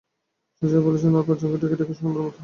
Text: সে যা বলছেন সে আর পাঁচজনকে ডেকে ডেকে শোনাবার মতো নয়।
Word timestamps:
সে 0.55 0.65
যা 0.71 0.79
বলছেন 0.85 1.11
সে 1.11 1.17
আর 1.17 1.25
পাঁচজনকে 1.27 1.57
ডেকে 1.61 1.75
ডেকে 1.79 1.93
শোনাবার 1.97 2.13
মতো 2.17 2.29
নয়। 2.29 2.39